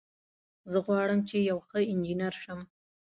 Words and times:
زه 0.71 0.77
غواړم 0.85 1.19
چې 1.29 1.37
یو 1.49 1.57
ښه 1.67 1.79
انجینر 1.91 2.33
شم 2.43 2.59